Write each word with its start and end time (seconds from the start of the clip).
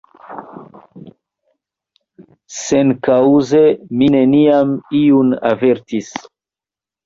Senkaŭze 2.63 3.63
mi 4.01 4.11
neniam 4.19 4.75
iun 5.05 5.33
avertis. 5.55 6.13